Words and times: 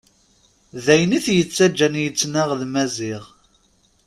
D 0.83 0.85
ayen 0.93 1.15
it-yettaǧǧan 1.17 1.95
yettnaɣ 2.03 2.49
d 2.59 2.61
Maziɣ. 2.73 3.23